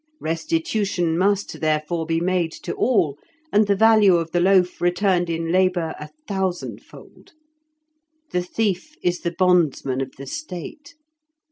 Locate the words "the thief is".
8.31-9.19